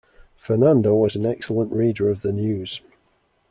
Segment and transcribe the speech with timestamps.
[0.35, 2.81] Fernando was an excellent reader of the news.